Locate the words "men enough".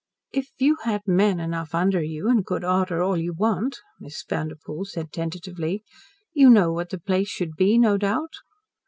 1.05-1.75